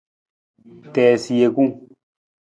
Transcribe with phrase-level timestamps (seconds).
[0.93, 1.73] Tiisa jekung.